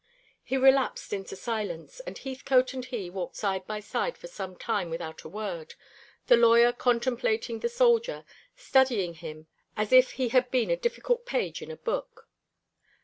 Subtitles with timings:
[0.43, 4.89] He relapsed into silence, and Heathcote and he walked side by side for some time
[4.89, 5.75] without a word,
[6.25, 8.25] the lawyer contemplating the soldier,
[8.55, 9.45] studying him
[9.77, 12.27] as if he had been a difficult page in a book.